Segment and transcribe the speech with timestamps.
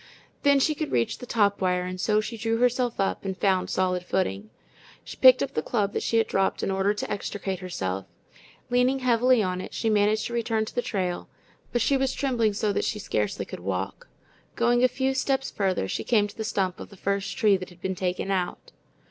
[0.41, 3.69] Then she could reach the top wire, and so she drew herself up and found
[3.69, 4.49] solid footing.
[5.03, 8.07] She picked up the club that she had dropped in order to extricate herself.
[8.71, 11.29] Leaning heavily on it, she managed to return to the trail,
[11.71, 14.07] but she was trembling so that she scarcely could walk.
[14.55, 17.69] Going a few steps farther, she came to the stump of the first tree that
[17.69, 18.71] had been taken out.